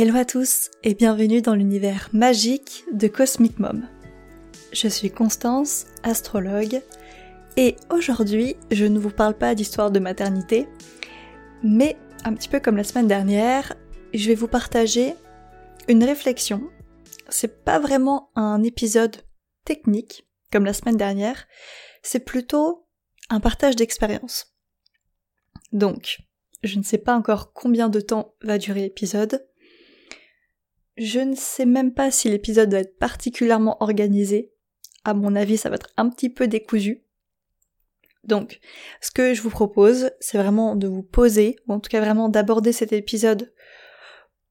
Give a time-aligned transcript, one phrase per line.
[0.00, 3.88] Hello à tous et bienvenue dans l'univers magique de Cosmic Mom.
[4.72, 6.80] Je suis Constance, astrologue,
[7.56, 10.68] et aujourd'hui je ne vous parle pas d'histoire de maternité,
[11.64, 13.74] mais un petit peu comme la semaine dernière,
[14.14, 15.16] je vais vous partager
[15.88, 16.70] une réflexion.
[17.28, 19.16] C'est pas vraiment un épisode
[19.64, 21.48] technique comme la semaine dernière,
[22.04, 22.86] c'est plutôt
[23.30, 24.54] un partage d'expérience.
[25.72, 26.18] Donc,
[26.62, 29.47] je ne sais pas encore combien de temps va durer l'épisode,
[30.98, 34.52] je ne sais même pas si l'épisode va être particulièrement organisé.
[35.04, 37.02] À mon avis, ça va être un petit peu décousu.
[38.24, 38.60] Donc,
[39.00, 42.28] ce que je vous propose, c'est vraiment de vous poser, ou en tout cas vraiment
[42.28, 43.52] d'aborder cet épisode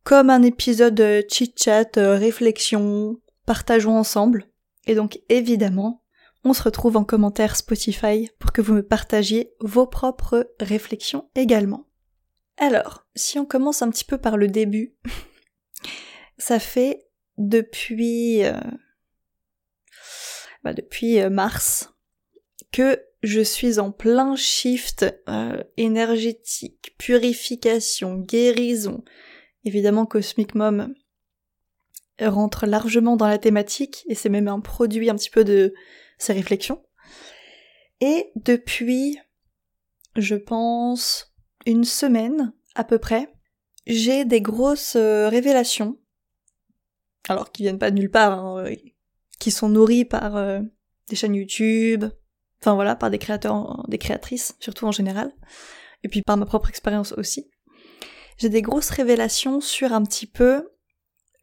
[0.04, 4.46] comme un épisode chit-chat, euh, réflexion, partageons ensemble.
[4.86, 6.02] Et donc, évidemment,
[6.46, 11.88] on se retrouve en commentaire Spotify pour que vous me partagiez vos propres réflexions également.
[12.58, 14.96] Alors, si on commence un petit peu par le début,
[16.38, 17.08] ça fait
[17.38, 18.60] depuis euh,
[20.64, 21.94] bah depuis euh, mars
[22.72, 29.04] que je suis en plein shift euh, énergétique, purification, guérison.
[29.64, 30.94] Évidemment, Cosmic Mom
[32.22, 35.74] rentre largement dans la thématique et c'est même un produit un petit peu de
[36.20, 36.84] ces réflexions.
[38.02, 39.18] Et depuis,
[40.16, 41.34] je pense,
[41.66, 43.34] une semaine à peu près,
[43.88, 45.98] j'ai des grosses révélations
[47.28, 48.76] alors qui viennent pas de nulle part, hein, euh,
[49.40, 50.62] qui sont nourris par euh,
[51.10, 52.06] des chaînes YouTube,
[52.62, 55.32] enfin voilà, par des créateurs, des créatrices, surtout en général,
[56.04, 57.50] et puis par ma propre expérience aussi.
[58.38, 60.70] J'ai des grosses révélations sur un petit peu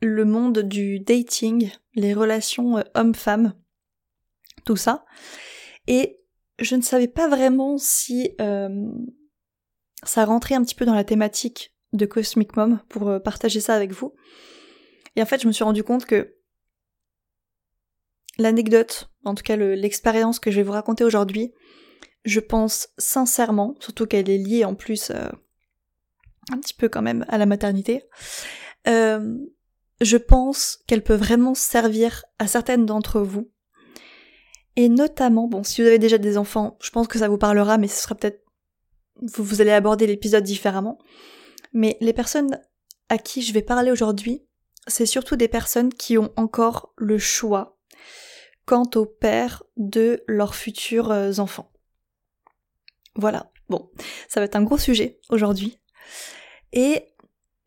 [0.00, 3.54] le monde du dating, les relations euh, hommes-femmes,
[4.64, 5.04] tout ça.
[5.86, 6.20] Et
[6.58, 8.30] je ne savais pas vraiment si
[10.04, 13.92] ça rentrait un petit peu dans la thématique de Cosmic Mom pour partager ça avec
[13.92, 14.14] vous.
[15.16, 16.34] Et en fait, je me suis rendu compte que
[18.38, 21.52] l'anecdote, en tout cas l'expérience que je vais vous raconter aujourd'hui,
[22.24, 25.28] je pense sincèrement, surtout qu'elle est liée en plus euh,
[26.50, 28.04] un petit peu quand même à la maternité,
[28.88, 29.38] euh,
[30.00, 33.50] je pense qu'elle peut vraiment servir à certaines d'entre vous.
[34.76, 37.78] Et notamment, bon, si vous avez déjà des enfants, je pense que ça vous parlera,
[37.78, 38.42] mais ce sera peut-être...
[39.22, 40.98] Vous, vous allez aborder l'épisode différemment.
[41.72, 42.60] Mais les personnes
[43.08, 44.44] à qui je vais parler aujourd'hui,
[44.86, 47.78] c'est surtout des personnes qui ont encore le choix
[48.66, 51.70] quant au père de leurs futurs euh, enfants.
[53.16, 53.90] Voilà, bon,
[54.28, 55.78] ça va être un gros sujet aujourd'hui.
[56.72, 57.14] Et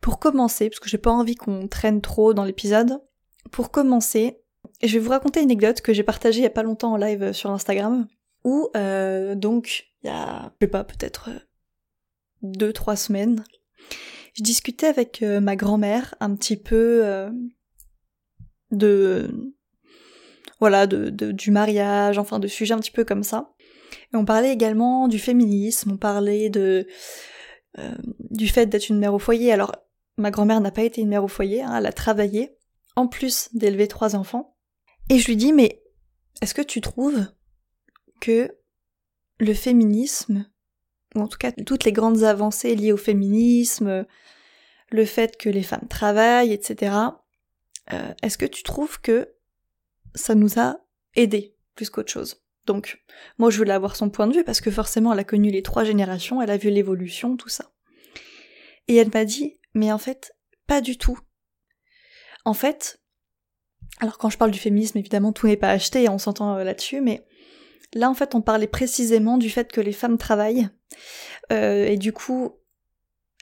[0.02, 3.02] pour commencer, parce que j'ai pas envie qu'on traîne trop dans l'épisode,
[3.52, 4.42] pour commencer,
[4.84, 6.98] je vais vous raconter une anecdote que j'ai partagée il y a pas longtemps en
[6.98, 8.08] live sur Instagram,
[8.44, 11.40] où euh, donc il y a, je sais pas, peut-être euh,
[12.42, 13.44] deux trois semaines,
[14.38, 17.30] je discutais avec euh, ma grand-mère un petit peu euh,
[18.72, 19.52] de
[20.60, 23.54] voilà de, du mariage, enfin de sujets un petit peu comme ça.
[24.14, 26.88] Et on parlait également du féminisme, on parlait de
[27.80, 27.96] euh,
[28.30, 29.52] du fait d'être une mère au foyer.
[29.52, 29.76] Alors
[30.18, 32.56] ma grand-mère n'a pas été une mère au foyer, hein, elle a travaillé
[32.96, 34.56] en plus d'élever trois enfants.
[35.10, 35.84] Et je lui dis mais
[36.42, 37.26] est-ce que tu trouves
[38.22, 38.52] que
[39.40, 40.48] le féminisme
[41.16, 44.06] en tout cas toutes les grandes avancées liées au féminisme,
[44.90, 46.96] le fait que les femmes travaillent, etc.
[47.94, 49.34] Euh, est-ce que tu trouves que
[50.16, 50.78] ça nous a
[51.16, 52.44] aidés plus qu'autre chose?
[52.66, 53.02] Donc,
[53.38, 55.64] moi je voulais avoir son point de vue parce que forcément elle a connu les
[55.64, 57.72] trois générations, elle a vu l'évolution, tout ça.
[58.88, 60.36] Et elle m'a dit, mais en fait,
[60.66, 61.20] pas du tout.
[62.46, 63.02] En fait,
[64.00, 67.02] alors quand je parle du féminisme, évidemment tout n'est pas acheté, on s'entend euh, là-dessus,
[67.02, 67.26] mais
[67.94, 70.70] là en fait on parlait précisément du fait que les femmes travaillent,
[71.52, 72.54] euh, et du coup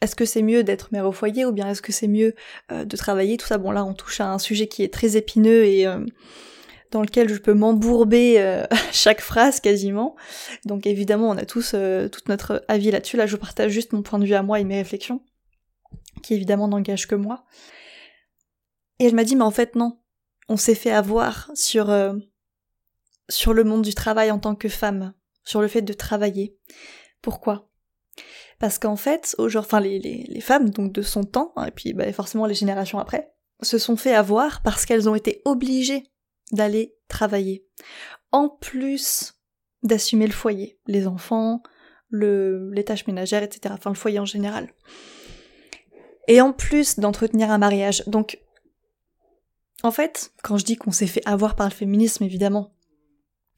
[0.02, 2.36] est-ce que c'est mieux d'être mère au foyer ou bien est-ce que c'est mieux
[2.72, 3.38] euh, de travailler?
[3.38, 6.06] Tout ça, bon là on touche à un sujet qui est très épineux et euh,
[6.92, 10.16] dans lequel je peux m'embourber euh, chaque phrase quasiment.
[10.66, 13.18] Donc évidemment on a tous tout notre avis là-dessus.
[13.18, 15.22] Là je partage juste mon point de vue à moi et mes réflexions,
[16.22, 17.46] qui évidemment n'engagent que moi.
[19.00, 19.98] Et elle m'a dit mais en fait non,
[20.50, 21.90] on s'est fait avoir sur
[23.30, 25.14] sur le monde du travail en tant que femme,
[25.44, 26.58] sur le fait de travailler.
[27.22, 27.70] Pourquoi?
[28.60, 32.12] Parce qu'en fait, enfin les, les, femmes donc de son temps, hein, et puis bah,
[32.14, 36.04] forcément les générations après, se sont fait avoir parce qu'elles ont été obligées
[36.52, 37.66] d'aller travailler.
[38.32, 39.34] En plus
[39.84, 41.62] d'assumer le foyer, les enfants,
[42.10, 43.74] le, les tâches ménagères, etc.
[43.78, 44.70] Enfin le foyer en général.
[46.28, 48.04] Et en plus d'entretenir un mariage.
[48.08, 48.40] Donc,
[49.84, 52.75] en fait, quand je dis qu'on s'est fait avoir par le féminisme, évidemment,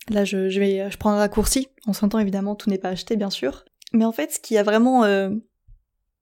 [0.10, 1.70] là je, vais, je prends un raccourci.
[1.86, 3.66] On s'entend évidemment, tout n'est pas acheté, bien sûr.
[3.94, 5.30] Mais en fait, ce qui a vraiment euh,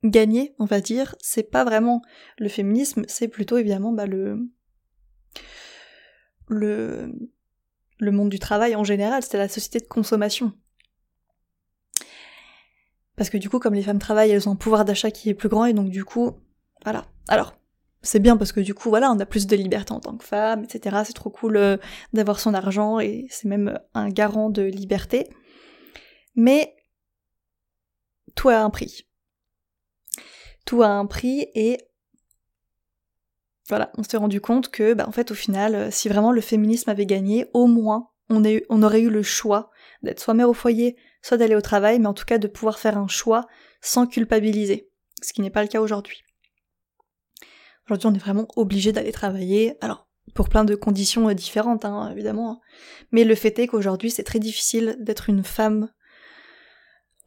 [0.04, 2.02] gagné, on va dire, c'est pas vraiment
[2.38, 4.48] le féminisme, c'est plutôt évidemment bah, le
[6.48, 7.12] le
[8.00, 10.54] le monde du travail en général, c'est la société de consommation.
[13.16, 15.34] Parce que du coup, comme les femmes travaillent, elles ont un pouvoir d'achat qui est
[15.34, 16.34] plus grand et donc du coup,
[16.84, 17.06] voilà.
[17.28, 17.56] Alors,
[18.06, 20.24] c'est bien parce que du coup, voilà, on a plus de liberté en tant que
[20.24, 20.98] femme, etc.
[21.06, 21.78] C'est trop cool euh,
[22.14, 25.28] d'avoir son argent et c'est même un garant de liberté.
[26.36, 26.76] Mais
[28.36, 29.08] tout a un prix.
[30.66, 31.80] Tout a un prix et
[33.68, 36.42] voilà, on s'est rendu compte que, bah, en fait, au final, euh, si vraiment le
[36.42, 39.72] féminisme avait gagné, au moins, on aurait eu le choix
[40.04, 42.78] d'être soit mère au foyer, soit d'aller au travail, mais en tout cas de pouvoir
[42.78, 43.48] faire un choix
[43.82, 44.92] sans culpabiliser,
[45.24, 46.25] ce qui n'est pas le cas aujourd'hui.
[47.88, 52.10] Aujourd'hui, on est vraiment obligé d'aller travailler, alors pour plein de conditions euh, différentes, hein,
[52.12, 52.60] évidemment, hein.
[53.12, 55.90] mais le fait est qu'aujourd'hui, c'est très difficile d'être une femme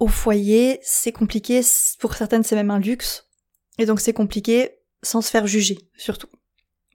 [0.00, 1.60] au foyer, c'est compliqué,
[2.00, 3.28] pour certaines c'est même un luxe,
[3.78, 4.70] et donc c'est compliqué
[5.02, 6.28] sans se faire juger, surtout.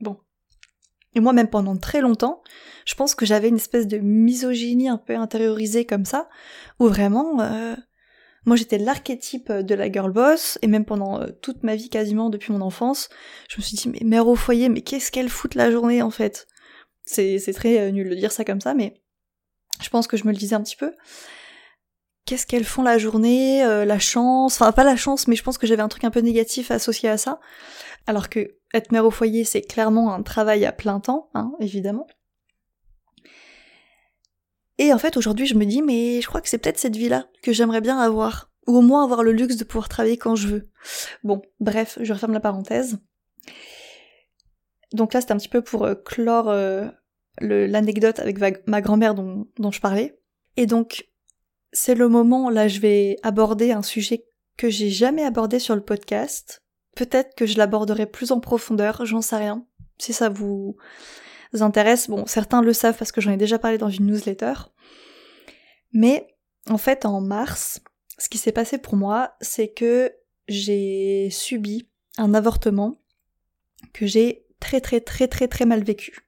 [0.01, 0.19] Bon.
[1.15, 2.41] Et moi, même pendant très longtemps,
[2.85, 6.27] je pense que j'avais une espèce de misogynie un peu intériorisée comme ça,
[6.79, 7.75] où vraiment, euh,
[8.45, 12.29] moi j'étais l'archétype de la girl boss, et même pendant euh, toute ma vie quasiment
[12.29, 13.09] depuis mon enfance,
[13.49, 16.11] je me suis dit, mais mère au foyer, mais qu'est-ce qu'elle fout la journée en
[16.11, 16.47] fait?
[17.05, 19.01] C'est très euh, nul de dire ça comme ça, mais
[19.81, 20.93] je pense que je me le disais un petit peu
[22.25, 25.67] qu'est-ce qu'elles font la journée, la chance, enfin pas la chance, mais je pense que
[25.67, 27.41] j'avais un truc un peu négatif associé à ça.
[28.07, 32.07] Alors que être mère au foyer, c'est clairement un travail à plein temps, hein, évidemment.
[34.77, 37.27] Et en fait, aujourd'hui, je me dis, mais je crois que c'est peut-être cette vie-là
[37.41, 38.51] que j'aimerais bien avoir.
[38.67, 40.69] Ou au moins avoir le luxe de pouvoir travailler quand je veux.
[41.23, 42.97] Bon, bref, je referme la parenthèse.
[44.93, 46.87] Donc là, c'est un petit peu pour euh, clore euh,
[47.41, 50.17] l'anecdote avec ma grand-mère dont, dont je parlais.
[50.55, 51.09] Et donc,
[51.73, 54.25] c'est le moment, là, je vais aborder un sujet
[54.55, 56.63] que j'ai jamais abordé sur le podcast,
[56.95, 59.65] Peut-être que je l'aborderai plus en profondeur, j'en sais rien.
[59.97, 60.77] Si ça vous
[61.61, 64.53] intéresse, bon, certains le savent parce que j'en ai déjà parlé dans une newsletter.
[65.93, 66.27] Mais
[66.69, 67.81] en fait, en mars,
[68.17, 70.11] ce qui s'est passé pour moi, c'est que
[70.47, 72.95] j'ai subi un avortement
[73.93, 76.27] que j'ai très très très très très mal vécu.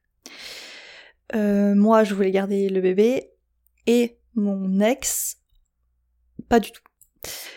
[1.34, 3.32] Euh, moi, je voulais garder le bébé
[3.88, 5.38] et mon ex,
[6.50, 6.84] pas du tout.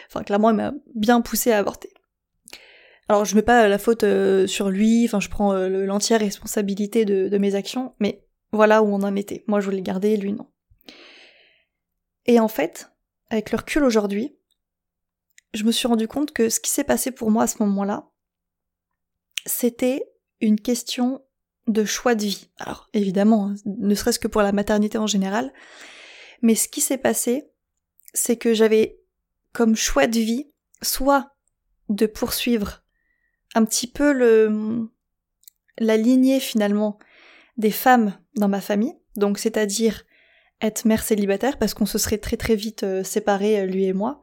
[0.07, 1.93] Enfin, clairement, il m'a bien poussé à avorter.
[3.09, 7.07] Alors je mets pas la faute euh, sur lui, enfin je prends euh, l'entière responsabilité
[7.07, 8.23] de, mes actions, mais
[8.53, 9.45] voilà où on en était.
[9.47, 10.47] Moi je voulais garder, lui non.
[12.27, 12.91] Et en fait,
[13.31, 14.37] avec le recul aujourd'hui,
[15.55, 18.11] je me suis rendu compte que ce qui s'est passé pour moi à ce moment-là,
[19.47, 20.05] c'était
[20.43, 21.23] une question
[21.67, 22.51] de choix de vie.
[22.59, 25.51] Alors évidemment, hein, ne serait-ce que pour la maternité en général,
[26.43, 27.51] mais ce qui s'est passé,
[28.13, 29.01] c'est que j'avais
[29.55, 30.51] comme choix de vie
[30.83, 31.35] soit
[31.89, 32.83] de poursuivre
[33.55, 34.89] un petit peu le
[35.79, 36.99] la lignée finalement
[37.57, 40.05] des femmes dans ma famille, donc c'est-à-dire
[40.61, 43.93] être mère célibataire parce qu'on se serait très très vite euh, séparés euh, lui et
[43.93, 44.21] moi,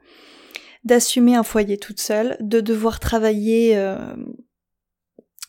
[0.84, 3.98] d'assumer un foyer toute seule, de devoir travailler, euh,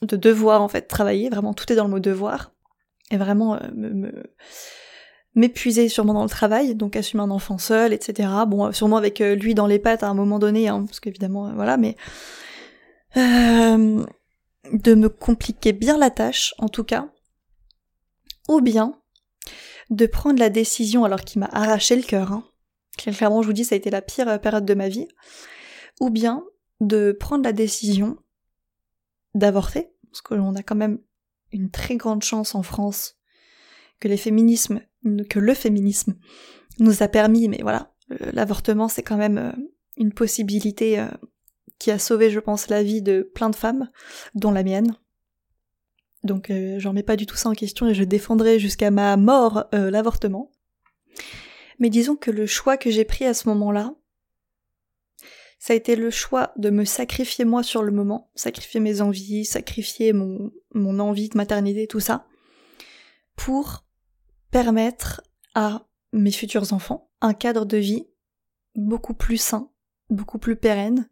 [0.02, 2.52] de devoir en fait travailler, vraiment tout est dans le mot devoir,
[3.11, 4.12] et vraiment me,
[5.34, 8.28] m'épuiser sûrement dans le travail, donc assumer un enfant seul, etc.
[8.46, 11.76] Bon, sûrement avec lui dans les pattes à un moment donné, hein, parce qu'évidemment, voilà,
[11.76, 11.96] mais
[13.16, 14.04] euh,
[14.73, 17.08] de me compliquer bien la tâche, en tout cas,
[18.49, 19.00] ou bien
[19.90, 22.44] de prendre la décision, alors qu'il m'a arraché le cœur, hein.
[22.96, 25.08] clairement je vous dis ça a été la pire euh, période de ma vie,
[26.00, 26.44] ou bien
[26.80, 28.18] de prendre la décision
[29.35, 30.99] d'avorter, parce qu'on a quand même
[31.52, 33.16] une très grande chance en France
[34.00, 34.80] que les féminismes,
[35.30, 36.16] que le féminisme
[36.80, 37.94] nous a permis, mais voilà,
[38.32, 39.52] l'avortement c'est quand même euh,
[39.96, 41.06] une possibilité
[41.78, 43.90] qui a sauvé, je pense, la vie de plein de femmes,
[44.35, 44.96] dont la mienne.
[46.25, 49.16] Donc euh, j'en mets pas du tout ça en question et je défendrai jusqu'à ma
[49.16, 50.50] mort euh, l'avortement.
[51.78, 53.94] Mais disons que le choix que j'ai pris à ce moment-là,
[55.58, 59.44] ça a été le choix de me sacrifier moi sur le moment, sacrifier mes envies,
[59.44, 62.26] sacrifier mon, mon envie de maternité, tout ça,
[63.37, 63.85] pour
[64.50, 65.23] permettre
[65.54, 68.06] à mes futurs enfants un cadre de vie
[68.75, 69.70] beaucoup plus sain,
[70.11, 71.08] beaucoup plus pérenne,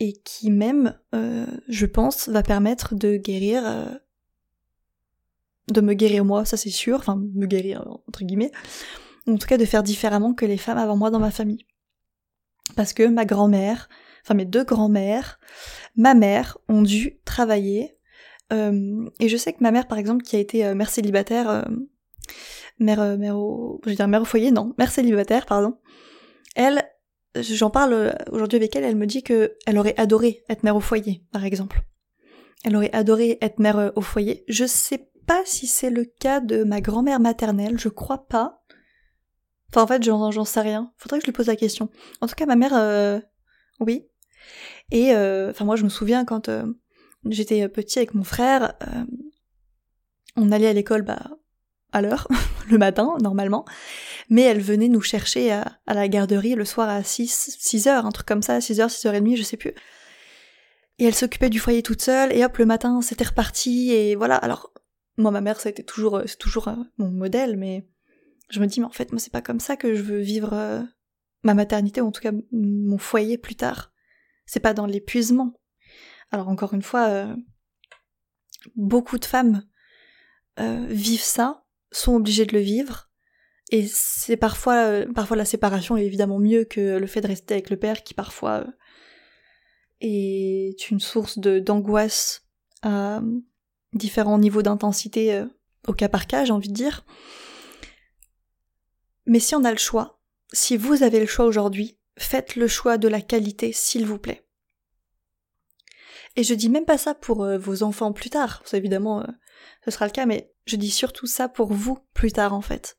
[0.00, 3.86] et qui même, euh, je pense, va permettre de guérir, euh,
[5.72, 8.52] de me guérir moi, ça c'est sûr, enfin me guérir entre guillemets,
[9.26, 11.66] en tout cas de faire différemment que les femmes avant moi dans ma famille.
[12.74, 13.88] Parce que ma grand-mère,
[14.22, 15.38] enfin mes deux grand-mères,
[15.96, 17.96] ma mère ont dû travailler,
[18.52, 21.66] euh, et je sais que ma mère par exemple qui a été mère célibataire,
[22.78, 25.78] mère, mère au, je veux dire mère au foyer, non, mère célibataire, pardon,
[26.54, 26.84] elle,
[27.42, 30.80] j'en parle aujourd'hui avec elle, elle me dit que elle aurait adoré être mère au
[30.80, 31.82] foyer, par exemple.
[32.64, 34.44] Elle aurait adoré être mère au foyer.
[34.48, 38.62] Je sais pas si c'est le cas de ma grand-mère maternelle, je crois pas.
[39.70, 40.92] Enfin, en fait, j'en sais rien.
[40.96, 41.90] Faudrait que je lui pose la question.
[42.20, 43.20] En tout cas, ma mère, euh,
[43.80, 44.06] oui.
[44.90, 46.64] Et, euh, enfin, moi, je me souviens quand euh,
[47.28, 48.74] j'étais petit avec mon frère,
[50.36, 51.30] on allait à l'école, bah,
[51.92, 52.28] à l'heure,
[52.70, 53.64] le matin, normalement.
[54.28, 58.12] Mais elle venait nous chercher à, la garderie le soir à 6, 6 heures, un
[58.12, 59.74] truc comme ça, 6 heures, 6 heures et demie, je sais plus.
[60.98, 64.36] Et elle s'occupait du foyer toute seule, et hop, le matin, c'était reparti, et voilà.
[64.36, 64.72] Alors,
[65.16, 67.86] moi, ma mère, ça a été toujours, c'est toujours mon modèle, mais
[68.50, 70.52] je me dis, mais en fait, moi, c'est pas comme ça que je veux vivre
[70.52, 70.82] euh,
[71.42, 73.92] ma maternité, ou en tout cas mon foyer plus tard.
[74.46, 75.60] C'est pas dans l'épuisement.
[76.30, 77.36] Alors, encore une fois, euh,
[78.74, 79.64] beaucoup de femmes
[80.58, 81.65] euh, vivent ça,
[81.96, 83.08] sont obligées de le vivre,
[83.70, 87.70] et c'est parfois, parfois la séparation est évidemment mieux que le fait de rester avec
[87.70, 88.64] le père, qui parfois
[90.00, 92.46] est une source d'angoisse
[92.82, 93.22] à
[93.92, 95.42] différents niveaux d'intensité
[95.88, 97.04] au cas par cas, j'ai envie de dire.
[99.26, 100.20] Mais si on a le choix,
[100.52, 104.45] si vous avez le choix aujourd'hui, faites le choix de la qualité, s'il vous plaît.
[106.36, 109.26] Et je dis même pas ça pour euh, vos enfants plus tard, ça évidemment euh,
[109.84, 112.98] ce sera le cas, mais je dis surtout ça pour vous plus tard en fait.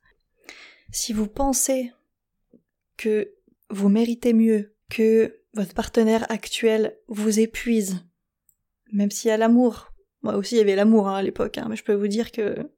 [0.92, 1.92] Si vous pensez
[2.98, 3.34] que
[3.70, 8.06] vous méritez mieux, que votre partenaire actuel vous épuise,
[8.92, 11.68] même s'il y a l'amour, moi aussi il y avait l'amour hein, à l'époque, hein,
[11.70, 12.72] mais je peux vous dire que...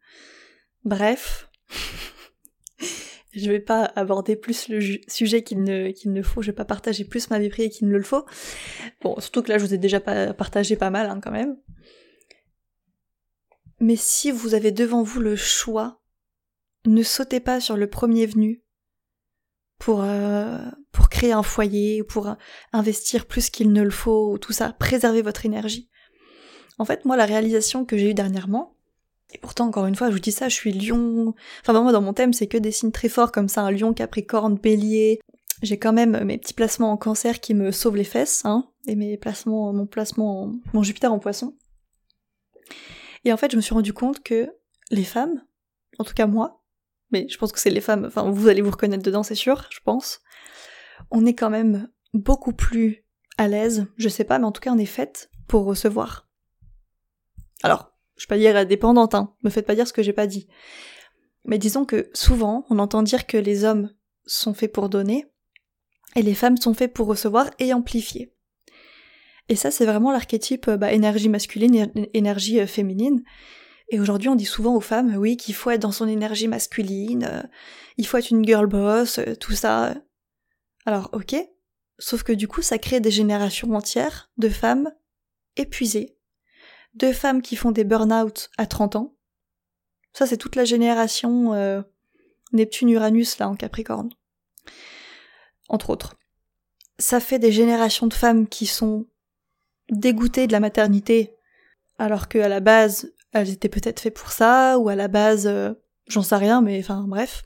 [0.85, 1.49] Bref,
[3.39, 7.05] je vais pas aborder plus le sujet qu'il ne, ne faut, je vais pas partager
[7.05, 8.25] plus ma vie privée qu'il ne le faut.
[9.01, 11.57] Bon, surtout que là, je vous ai déjà partagé pas mal, hein, quand même.
[13.79, 16.01] Mais si vous avez devant vous le choix,
[16.85, 18.63] ne sautez pas sur le premier venu
[19.77, 20.59] pour, euh,
[20.91, 22.35] pour créer un foyer, pour
[22.73, 25.89] investir plus qu'il ne le faut, ou tout ça, préserver votre énergie.
[26.77, 28.77] En fait, moi, la réalisation que j'ai eue dernièrement,
[29.31, 31.35] et pourtant, encore une fois, je vous dis ça, je suis lion.
[31.61, 33.93] Enfin, moi, dans mon thème, c'est que des signes très forts comme ça, un lion,
[33.93, 35.19] capricorne, bélier.
[35.61, 38.95] J'ai quand même mes petits placements en cancer qui me sauvent les fesses, hein, et
[38.95, 41.55] mes placements, mon placement, mon Jupiter en poisson.
[43.25, 44.49] Et en fait, je me suis rendu compte que
[44.89, 45.43] les femmes,
[45.99, 46.63] en tout cas moi,
[47.11, 49.67] mais je pense que c'est les femmes, enfin, vous allez vous reconnaître dedans, c'est sûr,
[49.69, 50.21] je pense,
[51.11, 53.03] on est quand même beaucoup plus
[53.37, 56.27] à l'aise, je sais pas, mais en tout cas, on est faite pour recevoir.
[57.63, 57.88] Alors,
[58.19, 59.33] je peux pas dire indépendante, hein.
[59.43, 60.47] Me faites pas dire ce que j'ai pas dit.
[61.45, 63.91] Mais disons que souvent, on entend dire que les hommes
[64.25, 65.25] sont faits pour donner
[66.15, 68.33] et les femmes sont faits pour recevoir et amplifier.
[69.47, 73.23] Et ça, c'est vraiment l'archétype bah, énergie masculine, énergie euh, féminine.
[73.89, 77.23] Et aujourd'hui, on dit souvent aux femmes, oui, qu'il faut être dans son énergie masculine,
[77.23, 77.41] euh,
[77.97, 79.95] il faut être une girl boss, euh, tout ça.
[80.85, 81.35] Alors, ok.
[81.97, 84.91] Sauf que du coup, ça crée des générations entières de femmes
[85.57, 86.15] épuisées,
[86.93, 89.15] deux femmes qui font des burn-out à 30 ans.
[90.13, 91.81] Ça, c'est toute la génération euh,
[92.51, 94.09] Neptune-Uranus, là, en Capricorne.
[95.67, 96.15] Entre autres.
[96.97, 99.07] Ça fait des générations de femmes qui sont
[99.91, 101.35] dégoûtées de la maternité,
[101.97, 105.73] alors qu'à la base, elles étaient peut-être faites pour ça, ou à la base, euh,
[106.07, 107.43] j'en sais rien, mais enfin, bref.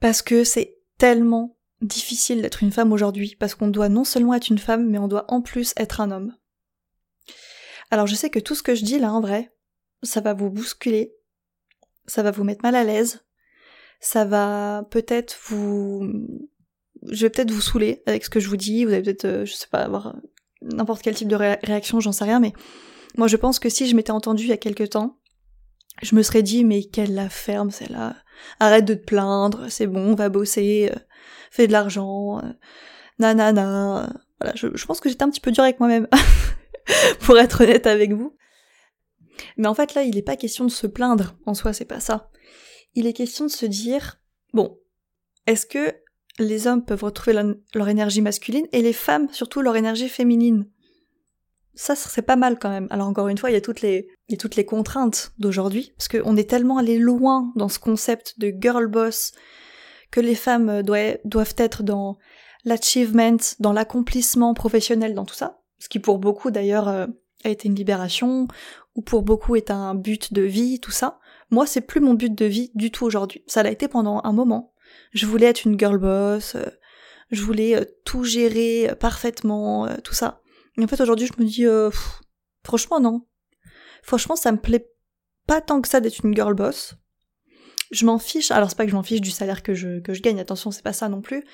[0.00, 4.48] Parce que c'est tellement difficile d'être une femme aujourd'hui, parce qu'on doit non seulement être
[4.48, 6.34] une femme, mais on doit en plus être un homme.
[7.90, 9.52] Alors je sais que tout ce que je dis là en vrai,
[10.02, 11.14] ça va vous bousculer,
[12.06, 13.24] ça va vous mettre mal à l'aise,
[14.00, 16.06] ça va peut-être vous...
[17.10, 19.44] Je vais peut-être vous saouler avec ce que je vous dis, vous allez peut-être, euh,
[19.46, 20.16] je sais pas, avoir
[20.60, 22.52] n'importe quel type de réaction, j'en sais rien, mais
[23.16, 25.18] moi je pense que si je m'étais entendue il y a quelque temps,
[26.02, 28.16] je me serais dit mais quelle la ferme celle-là,
[28.58, 30.98] arrête de te plaindre, c'est bon, on va bosser, euh,
[31.50, 32.52] fais de l'argent, euh,
[33.18, 36.06] nanana, voilà, je, je pense que j'étais un petit peu dure avec moi-même.
[37.20, 38.36] pour être honnête avec vous.
[39.56, 42.00] Mais en fait là, il n'est pas question de se plaindre, en soi c'est pas
[42.00, 42.30] ça.
[42.94, 44.20] Il est question de se dire,
[44.52, 44.78] bon,
[45.46, 45.94] est-ce que
[46.38, 47.40] les hommes peuvent retrouver
[47.74, 50.68] leur, énergie masculine et les femmes surtout leur énergie féminine?
[51.74, 52.88] Ça serait pas mal quand même.
[52.90, 54.08] Alors encore une fois, il y a toutes les,
[54.38, 58.88] toutes les contraintes d'aujourd'hui, parce qu'on est tellement allé loin dans ce concept de girl
[58.88, 59.32] boss
[60.10, 62.18] que les femmes doivent, doivent être dans
[62.64, 67.06] l'achievement, dans l'accomplissement professionnel, dans tout ça ce qui pour beaucoup d'ailleurs euh,
[67.42, 68.46] a été une libération,
[68.94, 71.18] ou pour beaucoup est un but de vie, tout ça.
[71.50, 73.42] Moi, c'est plus mon but de vie du tout aujourd'hui.
[73.48, 74.72] Ça l'a été pendant un moment.
[75.12, 76.66] Je voulais être une girl boss, euh,
[77.32, 80.40] je voulais euh, tout gérer parfaitement, tout ça.
[80.78, 81.66] Et en fait, aujourd'hui, je me dis,
[82.62, 83.26] franchement, non.
[84.02, 84.88] Franchement, ça me plaît
[85.46, 86.94] pas tant que ça d'être une girl boss.
[87.90, 88.50] je m'en fiche.
[88.50, 90.70] Alors c'est pas que je m'en fiche du salaire que je, que je gagne, attention,
[90.70, 91.44] c'est pas ça non plus.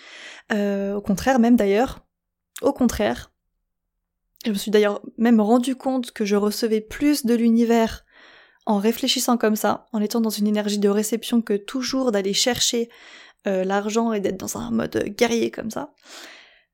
[0.53, 2.07] Euh, au contraire, même d'ailleurs,
[2.63, 3.33] au contraire,
[4.45, 8.05] je me suis d'ailleurs même rendu compte que je recevais plus de l'univers
[8.67, 12.91] en réfléchissant comme ça, en étant dans une énergie de réception que toujours d'aller chercher
[13.47, 15.95] euh, l'argent et d'être dans un mode guerrier comme ça.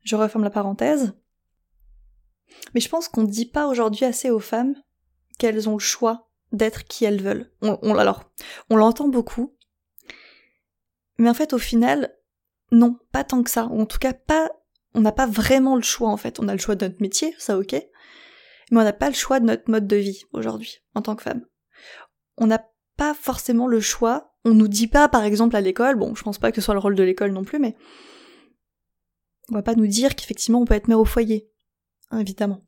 [0.03, 1.13] Je referme la parenthèse.
[2.75, 4.75] Mais je pense qu'on ne dit pas aujourd'hui assez aux femmes
[5.39, 7.51] qu'elles ont le choix d'être qui elles veulent.
[7.61, 7.95] On,
[8.75, 9.55] l'entend beaucoup,
[11.19, 12.15] mais en fait, au final,
[12.71, 13.67] non, pas tant que ça.
[13.67, 14.51] En tout cas, pas.
[14.95, 16.39] On n'a pas vraiment le choix en fait.
[16.41, 19.41] On a le choix de notre métier, ça ok, mais on n'a pas le choix
[19.41, 21.45] de notre mode de vie aujourd'hui en tant que femme.
[22.37, 24.35] On n'a pas forcément le choix.
[24.45, 25.97] On nous dit pas, par exemple, à l'école.
[25.97, 27.77] Bon, je pense pas que ce soit le rôle de l'école non plus, mais
[29.51, 31.51] on va pas nous dire qu'effectivement on peut être mère au foyer,
[32.11, 32.65] hein, évidemment.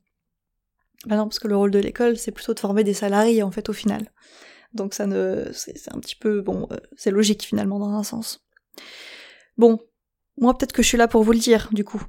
[1.05, 3.51] Bah non, parce que le rôle de l'école, c'est plutôt de former des salariés, en
[3.51, 4.11] fait, au final.
[4.73, 5.49] Donc ça ne...
[5.53, 6.41] c'est un petit peu...
[6.41, 8.45] Bon, euh, c'est logique, finalement, dans un sens.
[9.57, 9.79] Bon,
[10.37, 12.03] moi, peut-être que je suis là pour vous le dire, du coup.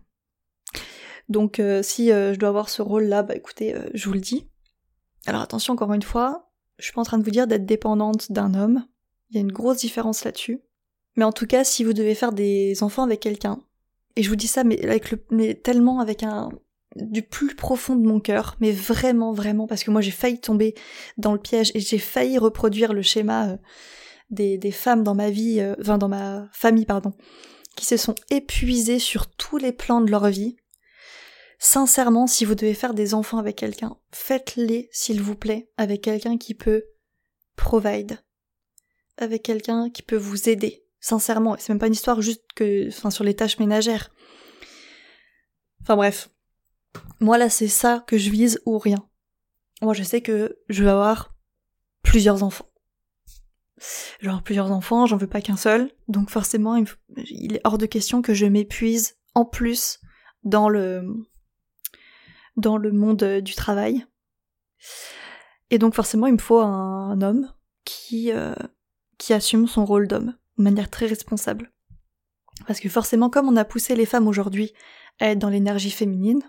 [1.29, 4.49] Donc euh, si euh, je dois avoir ce rôle-là, bah écoutez, je vous le dis.
[5.27, 8.31] Alors attention, encore une fois, je suis pas en train de vous dire d'être dépendante
[8.31, 8.87] d'un homme.
[9.31, 10.61] Il y a une grosse différence là-dessus.
[11.17, 13.61] Mais en tout cas, si vous devez faire des enfants avec quelqu'un,
[14.15, 16.51] et je vous dis ça, mais avec le, mais tellement avec un,
[16.97, 20.75] du plus profond de mon cœur, mais vraiment, vraiment, parce que moi j'ai failli tomber
[21.19, 23.57] dans le piège et j'ai failli reproduire le schéma euh,
[24.31, 27.13] des, femmes dans ma vie, euh, enfin dans ma famille, pardon,
[27.77, 30.57] qui se sont épuisées sur tous les plans de leur vie.
[31.69, 36.39] Sincèrement, si vous devez faire des enfants avec quelqu'un, faites-les, s'il vous plaît, avec quelqu'un
[36.39, 36.85] qui peut
[37.57, 38.21] provide,
[39.17, 40.85] avec quelqu'un qui peut vous aider.
[41.01, 44.13] Sincèrement, c'est même pas une histoire juste que, enfin, sur les tâches ménagères.
[45.83, 46.31] Enfin bref,
[47.19, 49.05] moi là c'est ça que je vise ou rien.
[49.83, 51.35] Moi je sais que je vais avoir
[52.03, 52.69] plusieurs enfants.
[54.23, 58.23] Avoir plusieurs enfants, j'en veux pas qu'un seul, donc forcément il, est hors de question
[58.23, 59.99] que je m'épuise en plus
[60.45, 61.03] dans le
[62.57, 64.07] dans le monde du travail.
[65.71, 67.53] Et donc forcément il me faut un, homme
[67.85, 68.55] qui euh,
[69.19, 71.73] qui assume son rôle d'homme de manière très responsable.
[72.67, 74.73] Parce que forcément comme on a poussé les femmes aujourd'hui
[75.21, 76.43] à être dans l'énergie féminine,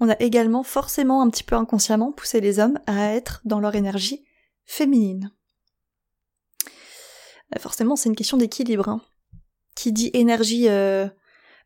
[0.00, 3.74] on a également forcément un petit peu inconsciemment poussé les hommes à être dans leur
[3.74, 4.24] énergie
[4.64, 5.32] féminine.
[7.54, 8.88] Euh, forcément, c'est une question d'équilibre.
[8.88, 9.00] Hein.
[9.74, 11.08] Qui dit énergie euh,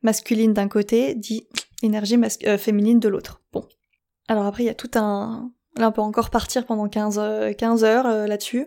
[0.03, 1.47] masculine d'un côté, dit
[1.83, 3.43] énergie euh, féminine de l'autre.
[3.53, 3.67] Bon.
[4.29, 5.53] Alors après, il y a tout un...
[5.77, 8.67] Là, on peut encore partir pendant 15, 15 heures là-dessus.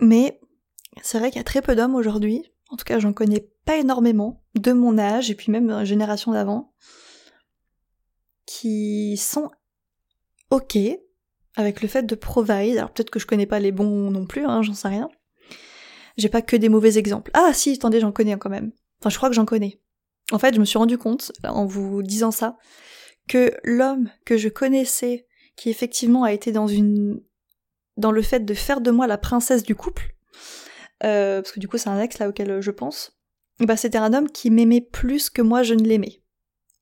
[0.00, 0.38] Mais
[1.02, 3.76] c'est vrai qu'il y a très peu d'hommes aujourd'hui, en tout cas j'en connais pas
[3.76, 6.72] énormément, de mon âge, et puis même génération d'avant,
[8.46, 9.50] qui sont
[10.50, 10.78] ok
[11.56, 12.76] avec le fait de provide.
[12.76, 15.08] Alors peut-être que je connais pas les bons non plus, hein, j'en sais rien.
[16.16, 17.30] J'ai pas que des mauvais exemples.
[17.34, 18.72] Ah si, attendez, j'en connais quand même.
[19.00, 19.80] Enfin, je crois que j'en connais.
[20.32, 22.56] En fait, je me suis rendu compte, en vous disant ça,
[23.28, 27.22] que l'homme que je connaissais, qui effectivement a été dans une,
[27.96, 30.14] dans le fait de faire de moi la princesse du couple,
[31.04, 33.18] euh, parce que du coup c'est un ex là auquel je pense,
[33.60, 36.22] bah c'était un homme qui m'aimait plus que moi je ne l'aimais.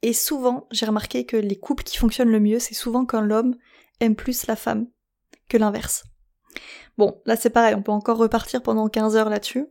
[0.03, 3.55] Et souvent, j'ai remarqué que les couples qui fonctionnent le mieux, c'est souvent quand l'homme
[4.01, 4.89] aime plus la femme
[5.49, 6.05] que l'inverse.
[6.99, 9.67] Bon, là c'est pareil, on peut encore repartir pendant 15 heures là-dessus.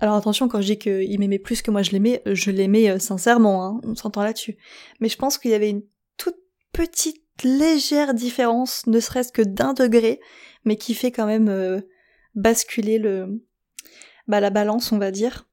[0.00, 2.98] Alors attention, quand je dis qu'il m'aimait plus que moi je l'aimais, je l'aimais euh,
[2.98, 4.56] sincèrement, hein, on s'entend là-dessus.
[5.00, 5.82] Mais je pense qu'il y avait une
[6.16, 6.36] toute
[6.72, 10.20] petite légère différence, ne serait-ce que d'un degré,
[10.64, 11.80] mais qui fait quand même euh,
[12.34, 13.42] basculer le,
[14.28, 15.46] bah, la balance, on va dire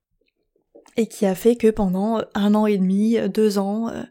[0.97, 4.03] et qui a fait que pendant un an et demi, deux ans, euh,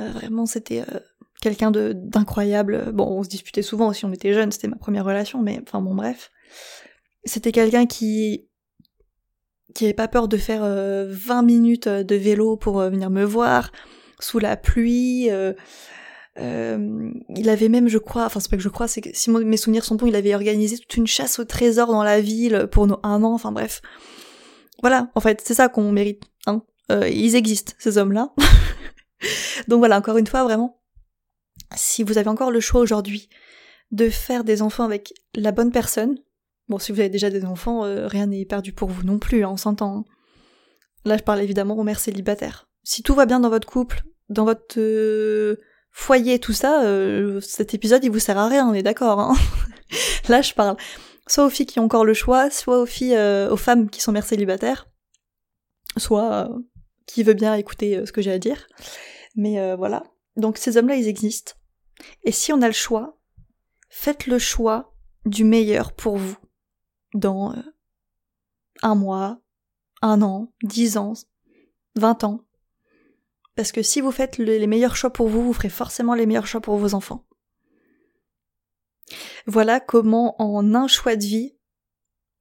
[0.00, 1.00] euh, vraiment c'était euh,
[1.40, 2.92] quelqu'un d'incroyable.
[2.92, 5.80] Bon, on se disputait souvent aussi, on était jeunes, c'était ma première relation, mais enfin
[5.80, 6.30] bon bref.
[7.24, 8.47] C'était quelqu'un qui
[9.74, 13.70] qui avait pas peur de faire 20 minutes de vélo pour venir me voir
[14.18, 15.28] sous la pluie.
[16.38, 19.56] il avait même, je crois, enfin c'est pas que je crois, c'est que si mes
[19.56, 22.86] souvenirs sont bons, il avait organisé toute une chasse au trésor dans la ville pour
[22.86, 23.82] nos un an, enfin bref.
[24.80, 26.22] Voilà, en fait, c'est ça qu'on mérite.
[26.46, 26.62] Hein.
[26.90, 28.32] Euh, ils existent, ces hommes-là.
[29.68, 30.80] Donc voilà, encore une fois, vraiment,
[31.74, 33.28] si vous avez encore le choix aujourd'hui
[33.90, 36.18] de faire des enfants avec la bonne personne,
[36.68, 39.44] bon, si vous avez déjà des enfants, euh, rien n'est perdu pour vous non plus,
[39.44, 39.98] hein, on s'entend.
[39.98, 40.04] Hein.
[41.04, 42.68] Là, je parle évidemment aux mères célibataires.
[42.82, 45.56] Si tout va bien dans votre couple, dans votre euh,
[45.90, 46.82] foyer, tout ça,
[47.40, 49.20] cet épisode, il vous sert à rien, on est d'accord.
[49.20, 49.34] Hein
[50.28, 50.76] Là, je parle
[51.28, 54.00] soit aux filles qui ont encore le choix, soit aux filles, euh, aux femmes qui
[54.00, 54.88] sont mères célibataires,
[55.96, 56.58] soit euh,
[57.06, 58.66] qui veut bien écouter euh, ce que j'ai à dire.
[59.36, 60.02] Mais voilà.
[60.36, 61.52] Donc ces hommes-là, ils existent.
[62.24, 63.20] Et si on a le choix,
[63.88, 64.92] faites le choix
[65.26, 66.36] du meilleur pour vous.
[67.14, 67.62] Dans euh,
[68.82, 69.40] un mois,
[70.02, 71.14] un an, dix ans,
[71.96, 72.44] vingt ans.
[73.56, 76.46] Parce que si vous faites les meilleurs choix pour vous, vous ferez forcément les meilleurs
[76.46, 77.26] choix pour vos enfants.
[79.46, 81.56] Voilà comment en un choix de vie,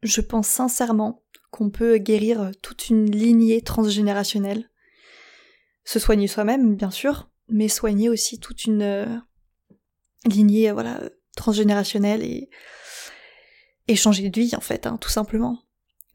[0.03, 4.69] je pense sincèrement qu'on peut guérir toute une lignée transgénérationnelle.
[5.85, 9.17] Se soigner soi-même, bien sûr, mais soigner aussi toute une euh,
[10.25, 11.01] lignée voilà
[11.35, 12.49] transgénérationnelle et,
[13.87, 15.59] et changer de vie en fait, hein, tout simplement.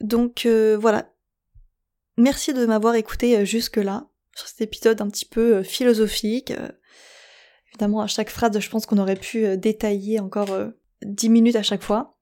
[0.00, 1.08] Donc euh, voilà.
[2.16, 4.06] Merci de m'avoir écouté euh, jusque-là
[4.37, 6.52] sur cet épisode un petit peu philosophique.
[7.68, 10.48] évidemment, à chaque phrase, je pense qu'on aurait pu détailler encore
[11.02, 12.16] dix minutes à chaque fois.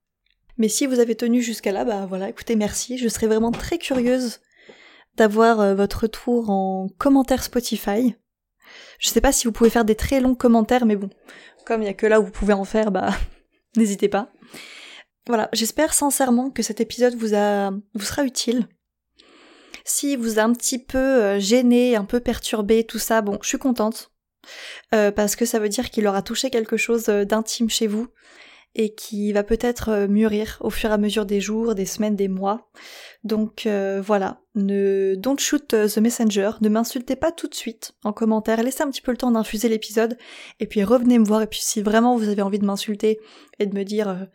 [0.59, 2.99] Mais si vous avez tenu jusqu'à là, bah voilà, écoutez, merci.
[2.99, 4.41] Je serais vraiment très curieuse
[5.17, 8.17] d'avoir votre retour en commentaire Spotify.
[8.99, 11.11] Je sais pas si vous pouvez faire des très longs commentaires, mais bon,
[11.65, 13.11] comme il y a que là où vous pouvez en faire, bah
[13.77, 14.31] n'hésitez pas.
[15.27, 18.67] Voilà, j'espère sincèrement que cet épisode vous a vous sera utile.
[19.85, 23.49] Si vous a un petit peu euh, gêné, un peu perturbé, tout ça, bon, je
[23.49, 24.13] suis contente.
[24.95, 28.09] Euh, parce que ça veut dire qu'il aura touché quelque chose euh, d'intime chez vous
[28.75, 32.29] et qui va peut-être mûrir au fur et à mesure des jours, des semaines, des
[32.29, 32.71] mois.
[33.25, 38.63] Donc voilà, ne don't shoot the messenger, ne m'insultez pas tout de suite en commentaire,
[38.63, 40.17] laissez un petit peu le temps d'infuser l'épisode
[40.61, 43.19] et puis revenez me voir et puis si vraiment vous avez envie de m'insulter
[43.59, 44.29] et de me dire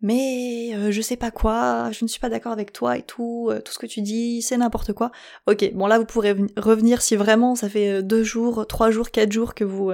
[0.00, 3.72] mais je sais pas quoi, je ne suis pas d'accord avec toi et tout, tout
[3.72, 5.10] ce que tu dis, c'est n'importe quoi.
[5.46, 9.32] Ok, bon là vous pourrez revenir si vraiment ça fait deux jours, trois jours, quatre
[9.32, 9.92] jours que vous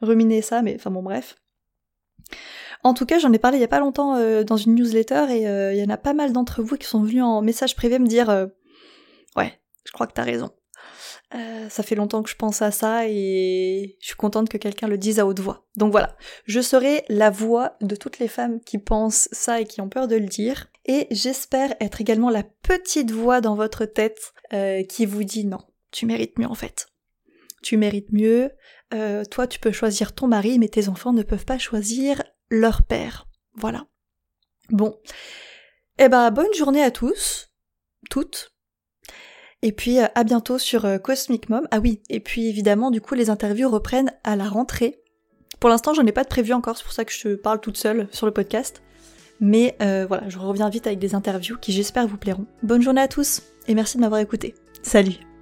[0.00, 1.36] ruminez ça, mais enfin bon bref.
[2.84, 5.26] En tout cas, j'en ai parlé il y a pas longtemps euh, dans une newsletter
[5.30, 7.74] et euh, il y en a pas mal d'entre vous qui sont venus en message
[7.76, 8.46] privé me dire euh,
[9.36, 10.50] Ouais, je crois que t'as raison.
[11.68, 14.98] Ça fait longtemps que je pense à ça et je suis contente que quelqu'un le
[14.98, 15.66] dise à haute voix.
[15.76, 19.80] Donc voilà, je serai la voix de toutes les femmes qui pensent ça et qui
[19.80, 20.68] ont peur de le dire.
[20.86, 24.32] Et j'espère être également la petite voix dans votre tête
[24.88, 26.86] qui vous dit non, tu mérites mieux en fait.
[27.62, 28.50] Tu mérites mieux,
[29.30, 33.26] toi tu peux choisir ton mari mais tes enfants ne peuvent pas choisir leur père.
[33.54, 33.86] Voilà.
[34.70, 34.98] Bon.
[35.98, 37.50] Eh ben, bonne journée à tous,
[38.10, 38.53] toutes.
[39.64, 41.66] Et puis euh, à bientôt sur euh, Cosmic Mom.
[41.72, 45.00] Ah oui, et puis évidemment, du coup, les interviews reprennent à la rentrée.
[45.58, 47.78] Pour l'instant, j'en ai pas de prévu encore, c'est pour ça que je parle toute
[47.78, 48.82] seule sur le podcast.
[49.40, 52.44] Mais euh, voilà, je reviens vite avec des interviews qui j'espère vous plairont.
[52.62, 54.54] Bonne journée à tous et merci de m'avoir écouté.
[54.82, 55.33] Salut